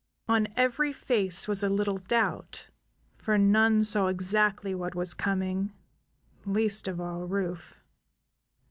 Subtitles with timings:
[0.27, 2.71] On every face was a little doubt,
[3.19, 5.73] for none saw exactly what was coming,
[6.43, 7.77] least of all Rufe.